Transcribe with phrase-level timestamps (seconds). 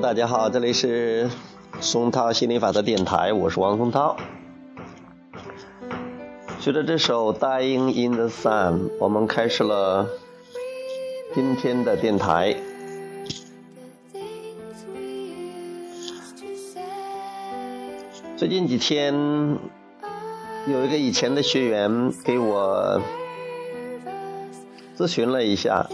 [0.00, 1.28] 大家好，这里是
[1.80, 4.16] 松涛心理法则电台，我是王松涛。
[6.60, 10.08] 随着这首《Dying in the Sun》，我们开始了
[11.34, 12.56] 今天的电台。
[18.38, 19.14] 最近几天，
[20.66, 22.98] 有一个以前的学员给我
[24.96, 25.86] 咨询了一下，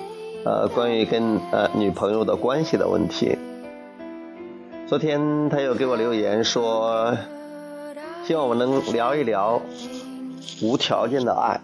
[0.45, 3.37] 呃，关于跟呃女朋友的关系的问题。
[4.89, 7.15] 昨天他又给我留言说，
[8.25, 9.61] 希望我能聊一聊
[10.63, 11.61] 无条件的爱。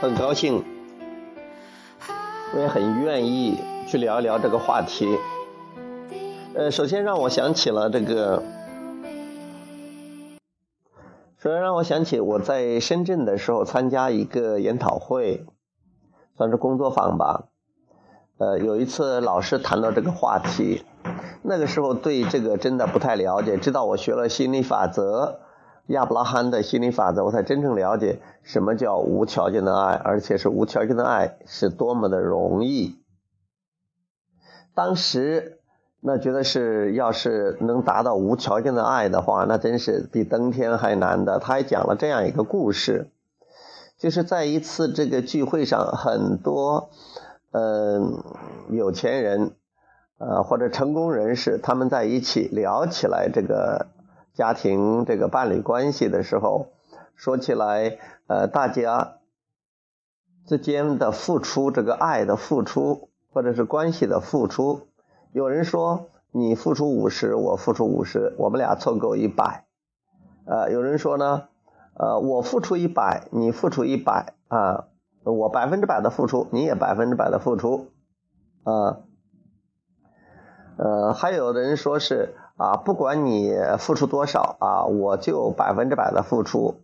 [0.00, 0.64] 很高兴，
[2.56, 5.16] 我也很愿意去聊一聊这个话题。
[6.56, 8.42] 呃，首先让我想起了这个，
[11.38, 15.46] 首先让我想起我在深圳的时候参加一个研讨会，
[16.36, 17.44] 算是工作坊吧。
[18.38, 20.84] 呃，有一次老师谈到这个话题，
[21.40, 25.40] 那个时候对这个真的不太了解，直到我学了心理法则，
[25.86, 32.98] 亚伯拉罕的心理法则，我才真正了解什么叫无条件的爱，而且是无条件的爱是多么的容易。
[34.74, 35.60] 当时
[36.02, 41.38] 那觉得是，要是能达到无条件的爱的话，那真是比登天还难的。
[41.38, 43.08] 他还讲了这样一个故事，
[43.98, 46.90] 就是在一次这个聚会上，很多。
[47.52, 48.22] 嗯，
[48.70, 49.52] 有钱人，
[50.18, 53.86] 呃，或者成功人士，他们在一起聊起来这个
[54.34, 56.66] 家庭、这个伴侣关系的时候，
[57.14, 59.18] 说起来，呃，大家
[60.46, 64.88] 之间的付出，这个爱的付出，或者是关系的付出，
[65.32, 69.64] 有人说你付出五十，我付出五十，我们俩凑够一百，
[70.44, 71.44] 呃，有人说呢，
[71.94, 74.88] 呃，我付出一百，你付出一百，啊。
[75.32, 77.88] 我百分之百的付出，你也百分之百的付出，
[78.62, 79.00] 啊，
[80.76, 86.76] 呃，还有的人说是啊，不管你付出多少啊，我就百分之百的付出。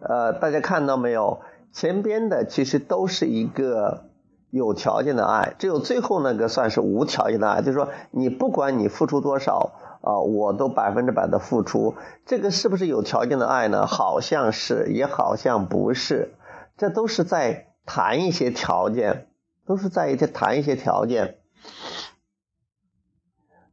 [0.00, 1.40] 呃，大家看到没有？
[1.72, 4.04] 前边的其实都是一个
[4.50, 11.94] 有条件的爱，只有最后那个算是无条件的爱，就是说你不管你付出多少啊，我都百分之百的付出。
[12.24, 13.86] 这个是不是有条件的爱呢？
[13.86, 16.34] 好像是，也好像不是。
[16.76, 19.28] 这都是在谈一些条件，
[19.66, 21.38] 都是在一些谈一些条件。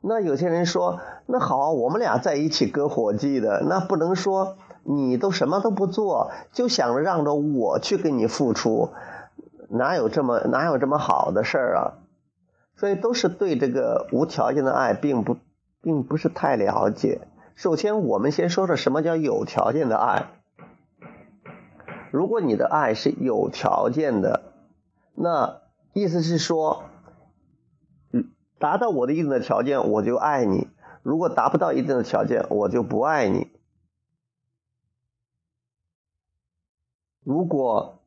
[0.02, 8.90] 那有些人说，那好，我们俩在一起割伙计的，那不能说你都什么都不做，就想着让着我去给你付出，
[9.70, 11.94] 哪有这么哪有这么好的事儿啊？
[12.76, 15.38] 所以都是对这个无条件的爱并不
[15.82, 17.22] 并不是太了解。
[17.54, 20.41] 首先，我们先说说什么叫有条件的爱。
[22.12, 24.44] 如果你的爱是有条件的，
[25.16, 25.62] 那
[25.94, 26.84] 意思是说，
[28.60, 30.68] 达到我的一定的条件，我就爱你；
[31.04, 33.48] 如果达不到一定的条件，我就不爱你。
[37.24, 38.00] 如果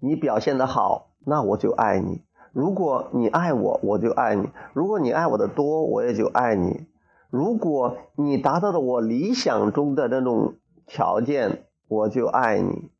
[0.00, 6.86] 你表现的好，那我就爱你；如果你爱我，我就爱你；如果你爱我的多，我也就爱你；
[7.30, 12.90] 如果你达到了我理想中的那种条件，我就爱你。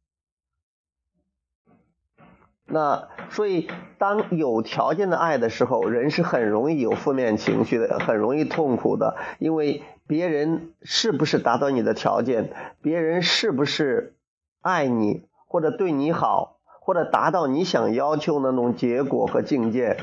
[2.70, 9.16] 那所以，当有条件的爱的时候，人是很容易有负面情绪的，很容易痛苦的。
[9.38, 12.52] 因为别人是不是达到你的条件，
[12.82, 14.14] 别人是不是
[14.60, 19.96] 爱你，或者对你好，或者达到你想要求那种结果和境界，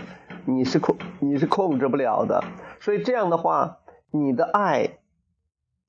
[0.46, 2.44] 你是控你是控制不了的。
[2.80, 3.78] 所以这样的话，
[4.10, 4.98] 你的爱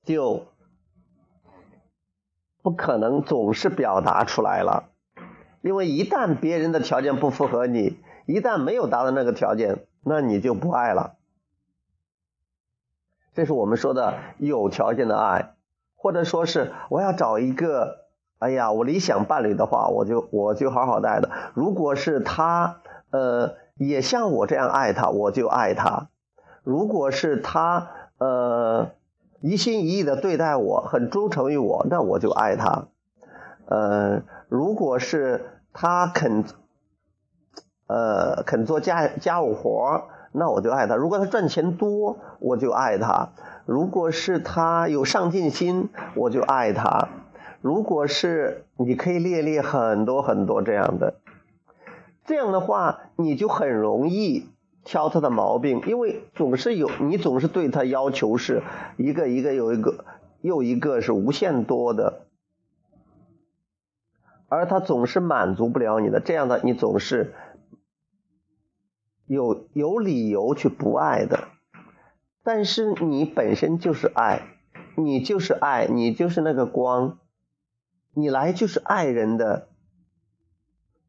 [0.03, 0.45] 就
[2.61, 4.91] 不可能总是表达出来了。
[5.61, 11.15] 因为一旦别人的条件不符合你，一旦没有达到那个条件，那你就不爱了。
[13.33, 15.53] 这是我们说的有条件的爱，
[15.95, 18.05] 或者说是我要找一个，
[18.39, 21.29] 哎呀，我理想伴侣的话，我就我就好好的爱的。
[21.53, 22.81] 如果是他，
[23.11, 26.09] 呃，也像我这样爱他，我就爱他。
[26.63, 28.89] 如果是他，呃，
[29.41, 32.87] 一心一意的对待我，很忠诚于我，那我就爱他。
[33.67, 36.43] 呃，如果是他肯，
[37.87, 43.29] 呃，肯做家家务活那我就爱他；如果他赚钱多，我就爱他；
[43.65, 47.07] 如果是他有上进心，我就爱他；
[47.61, 51.15] 如果是你可以列列很多很多这样的，
[52.25, 54.49] 这样的话你就很容易
[54.83, 58.61] 挑他的毛病，因为总是有你总是对他要求是
[58.97, 60.05] 一个一个有一个
[60.41, 62.26] 又一个是无限多的。
[64.49, 67.33] 而他总是满足不了你的，这样的你总是
[69.25, 71.49] 有有理由去不爱的。
[72.43, 74.41] 但是你本身就是爱，
[74.95, 77.19] 你就是爱，你就是那个光，
[78.13, 79.67] 你来就是爱人的，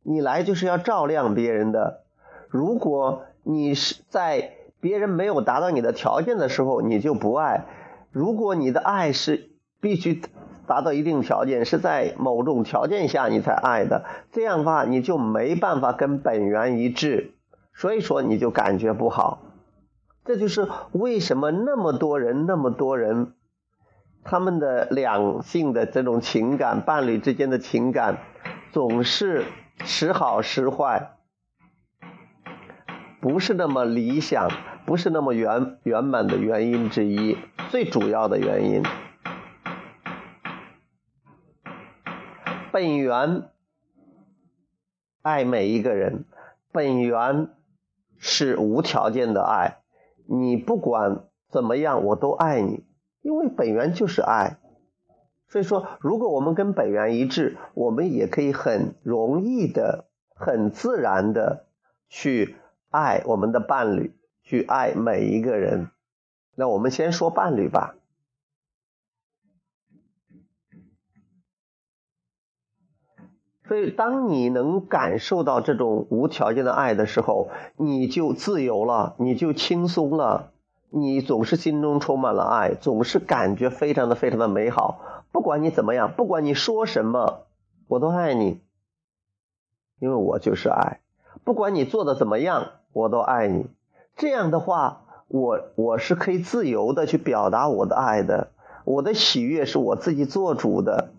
[0.03, 2.05] 你来就是要照亮别人的。
[2.49, 7.67] 如果你是在别人没有达到你的条件的时候，你就不爱；
[8.11, 9.51] 如果你的爱是
[9.81, 10.21] 必须
[10.69, 17.33] 达到一定条件，是在某种条件下你才爱的，这样的话你就没办法跟本源一致，
[17.75, 19.43] 所以说你就感觉不好。
[20.25, 23.33] 这就是为什么那么多人、那么多人，
[24.25, 28.19] 他们的两性的这种情感、伴侣之间的情感，
[28.71, 29.45] 总是
[29.85, 31.13] 时好时坏。
[33.21, 34.49] 不是那么理想，
[34.87, 37.37] 不是那么圆圆满的原因之一，
[37.71, 38.83] 最主要的原因。
[42.73, 43.49] 本源
[45.23, 46.25] 爱每一个人，
[46.73, 47.49] 本源
[48.17, 49.79] 是无条件的爱，
[50.27, 52.85] 你不管怎么样，我都爱你，
[53.23, 54.59] 因为本源就是爱。
[55.49, 61.67] 所以说，如果我们跟本源一致，我们也可以很容易的、很自然的
[62.09, 62.57] 去。
[62.91, 65.91] 爱我们的伴侣，去爱每一个人。
[66.55, 67.97] 那我们先说伴侣吧。
[73.69, 80.51] 所以，当你能感受到这种无条件的爱的时候，你就自由了，你就轻松了，
[80.91, 85.01] 你总是心中充满了爱，总是感觉非常的非常的美好。
[85.31, 87.41] 不管你怎么样，不管你说什么，
[87.87, 88.61] 我都爱你，
[90.01, 91.01] 因为我就是爱。
[91.45, 92.73] 不管你做的怎么样。
[92.95, 93.67] 我都爱你，
[94.17, 98.49] 这样的话，我我是可以自由的去表达我的爱的，
[98.85, 101.11] 我的喜悦是我自己做主的。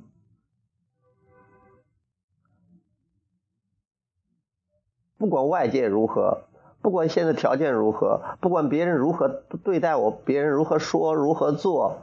[5.20, 6.44] 不管外界如何，
[6.82, 9.28] 不管现在条件如何，不管别人如何
[9.66, 11.98] 对待我，别人如何说，如何做，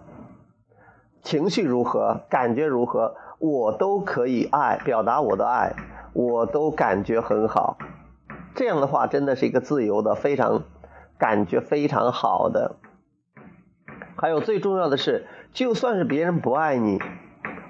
[1.23, 5.75] 情绪如何，感觉如何，我都可以爱，表达我的爱，
[6.13, 7.79] 我都感觉很好。
[8.55, 10.65] 这样的话，真的是一个自由的，非常
[11.17, 12.77] 感觉非常好的。
[14.17, 17.01] 还有最重要的是，就算是别人不爱你，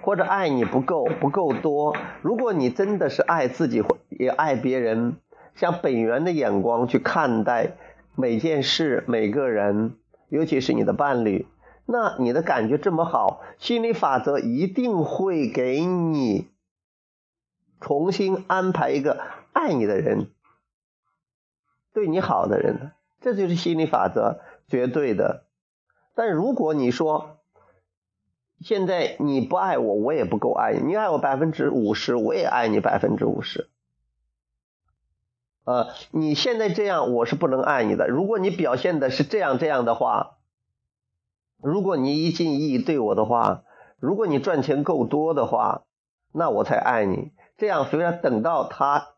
[0.02, 5.16] 或者爱你不够不够多，如果你真的是爱自己，也爱别人，
[5.56, 7.72] 像本源的眼光去看待
[8.14, 9.96] 每件事、每个人，
[10.28, 11.46] 尤其是你的伴侣，
[11.86, 16.48] 那你的感觉这么好，心理法则一定会给你
[17.80, 19.20] 重新安排一个
[19.52, 20.30] 爱你的人。
[21.92, 25.44] 对你好的人，这就是心理法则，绝对的。
[26.14, 27.38] 但如果你说
[28.60, 33.70] 现在你不爱我，我也不够爱你，你爱我百分之五十，我也爱你百分之五十。
[35.66, 38.08] 呃，你现在这样，我是不能爱你的。
[38.08, 40.38] 如果你表现的是这样这样的话，
[41.60, 43.64] 如果你一心一意对我的话，
[44.00, 45.82] 如果你赚钱够多的话，
[46.32, 47.32] 那我才爱你。
[47.58, 49.08] 这样虽然等到他。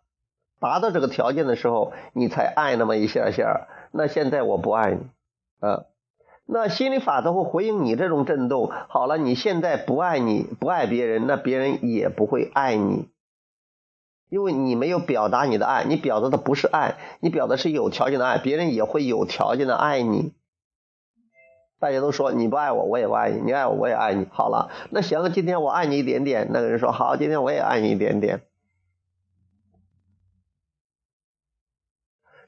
[0.61, 3.69] 达到这个条件的时候，你才爱那么一下下。
[3.93, 5.03] 那现在我不爱你，
[5.61, 5.85] 啊，
[6.47, 8.69] 那心理法则会回应你这种震动。
[8.89, 13.09] 好了，你现在不爱你，不爱别人，那别人也不会爱你，
[14.29, 20.35] 因为你没有表达你的爱，你表达的不是爱，你表达是有条件的爱，别人也会有条件的爱你。
[21.79, 24.27] 大家都说你不爱我，我也不爱你；你爱我，我也爱你。
[24.31, 26.49] 好了，那行，今天我爱你一点点。
[26.51, 28.43] 那个人说好，今天我也爱你一点点。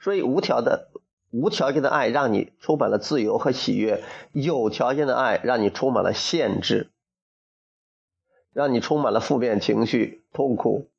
[0.01, 0.91] 所以无条的、
[1.31, 6.91] 无条件的爱让你充满了自由和喜悦；有条件的爱让你充满了限制，
[8.53, 10.90] 让你充满了负面情绪、痛苦。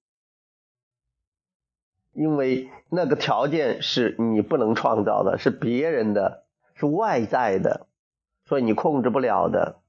[2.14, 7.88] 因为那个条件是你不能创造的，是别人的，是外在的，
[8.46, 9.82] 所以你控制不了的。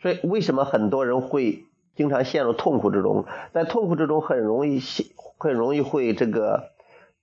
[0.00, 3.26] 所以为什么很多人会经常陷入痛苦之中？
[3.52, 5.06] 在痛苦之中很容易陷。
[5.40, 6.72] 很容易会这个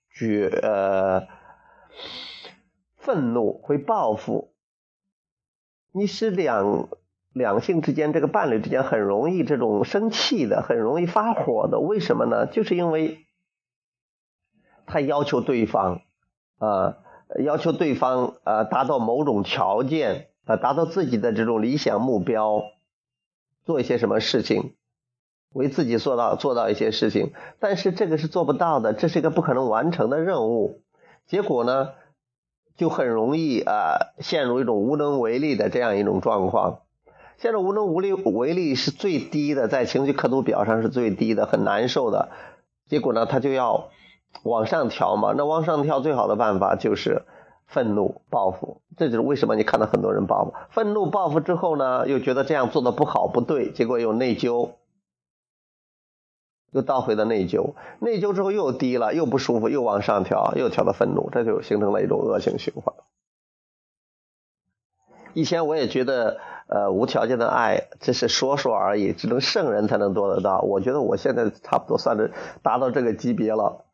[0.08, 1.28] 觉呃
[2.96, 4.54] 愤怒，会报复。
[5.92, 6.88] 你是两
[7.36, 11.78] 两性之间，这个伴侣之间很容易这种生气的，很容易发火的。
[11.80, 12.46] 为什么呢？
[12.46, 13.26] 就是因为
[14.86, 16.00] 他要求对方
[16.56, 16.96] 啊，
[17.44, 22.62] 要求对方啊达到某种条件啊，达到自己的这种理想目标，
[23.66, 24.72] 做一些什么事情。
[25.52, 30.80] 为自己做到做到一些事情，但是这个是做不到的，这是一个不可能完成的任务。
[31.26, 31.90] 结果呢，
[32.76, 36.80] 就很容易啊陷入一种无能为力的这样一种状况。
[37.38, 42.30] 现在无能无力为力是最低的，在情绪刻度表上是最低的，很难受的。
[42.88, 43.90] 结果呢，他就要
[44.42, 47.22] 往上调嘛，那往上跳最好的办法就是
[47.66, 54.70] 愤怒报复，这就是为什么你看到很多人报复，愤怒报复之后呢，又觉得这样做的不好不对，结果又内疚，
[56.70, 62.94] 又倒回了内疚，内疚之后又低了，又不舒服，又往上调，又调到愤怒，这就形成了一种恶性循环。
[65.34, 70.60] 以前我也觉得，呃，无条件的爱这是说说而已，只能圣人才能做得到。
[70.60, 72.32] 我觉得我现在差不多算是
[72.62, 73.84] 达到这个级别了。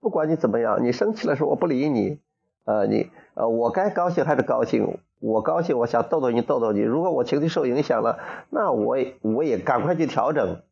[0.00, 2.20] 不管你怎么样，你生气的时候我不理你，
[2.64, 6.80] 呃，你呃，我该高兴还是高兴，我高兴，我想逗逗你，逗逗你。
[6.80, 8.18] 如果我情绪受影响了，
[8.50, 10.62] 那我也我也赶快去调整。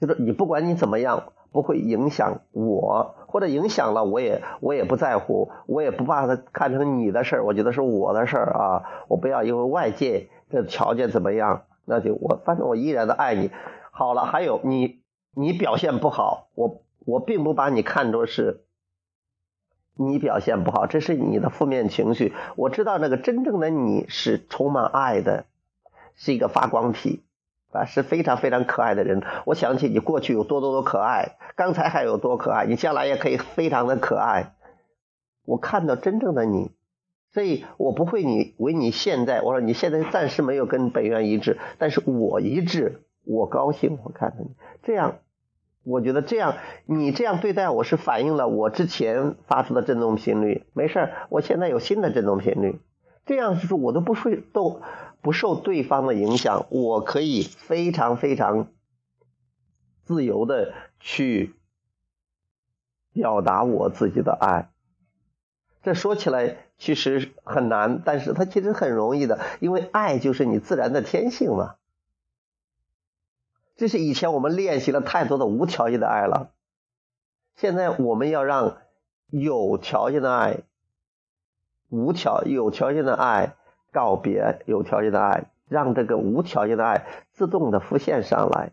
[0.00, 1.33] 就是你不管你怎么样。
[1.54, 13.52] 不会影响我，或者影响了我也我也不在乎，我也不把它看成你的事儿，我觉得是我的事儿啊，我不要因为外界的条件怎么样，那就我反正我依然的爱你。
[13.92, 14.98] 好了，还有你
[15.32, 18.64] 你表现不好，我我并不把你看作是
[19.94, 22.34] 你表现不好，这是你的负面情绪。
[22.56, 25.44] 我知道那个真正的你是充满爱的，
[26.16, 27.22] 是一个发光体。
[27.74, 29.22] 啊，是非常非常可爱的人。
[29.44, 34.54] 我想起你过去有多多多可爱，刚才还有多可爱，你将来也可以非常的可爱。
[35.44, 36.70] 我看到真正的你，
[37.32, 43.98] 所以我不会你为你现在，我说你现在暂时没有跟本源一致，但是我一致，我高兴。
[44.04, 45.16] 我看到你这样，
[45.84, 46.54] 我觉得这样，
[46.86, 50.64] 你这样对待我是反映了我之前发出的振动频率。
[50.72, 52.80] 没事我现在有新的振动频率，
[53.26, 54.80] 这样就是我都不受都。
[55.24, 58.68] 不受对方的影响，我可以非常非常
[60.02, 61.54] 自由的去
[63.10, 64.70] 表达我自己的爱。
[65.82, 71.76] 这说起来其实很难，但是它其实很容易的，因为爱就是你自然的天性嘛。
[73.76, 76.52] 这是以前我们练习了太多的无条件的爱了，
[77.56, 78.76] 现在我们要让
[79.30, 80.64] 有条件的爱、
[81.94, 83.56] 无条有条件的爱。
[83.94, 88.72] 告别有条件的爱，让这个无条件的爱自动的浮现上来。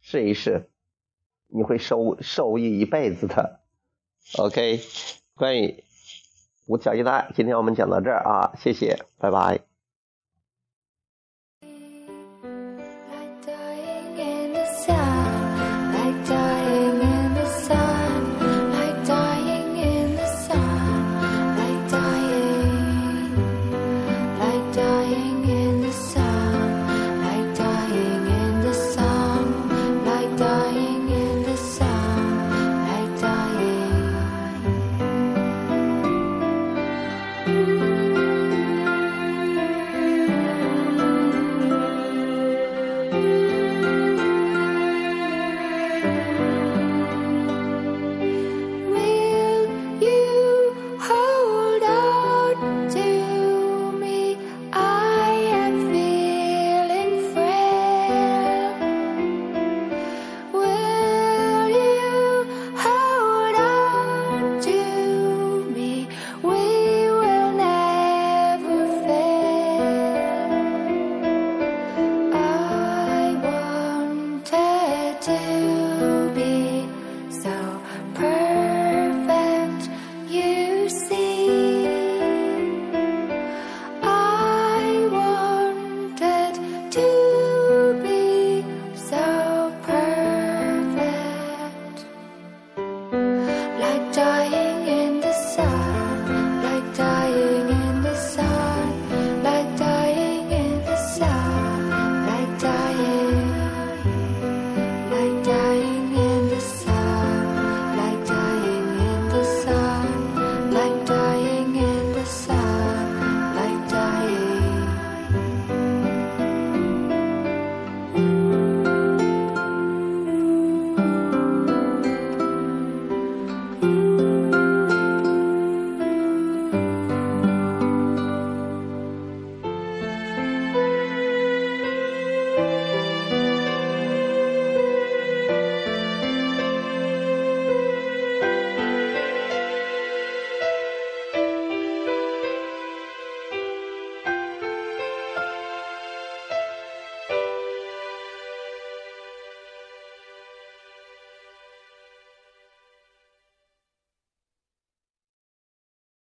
[0.00, 0.70] 试一试，
[1.48, 3.58] 你会受受益一辈子的。
[4.38, 4.78] OK，
[5.34, 5.82] 关于
[6.66, 9.71] 无条件的爱，今天我们讲到这儿啊，谢谢，拜拜。